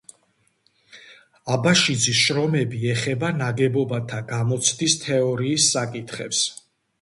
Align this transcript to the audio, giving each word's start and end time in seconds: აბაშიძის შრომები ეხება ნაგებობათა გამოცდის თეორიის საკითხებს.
აბაშიძის 1.55 2.21
შრომები 2.27 2.81
ეხება 2.93 3.29
ნაგებობათა 3.43 4.23
გამოცდის 4.33 4.97
თეორიის 5.05 5.69
საკითხებს. 5.77 6.43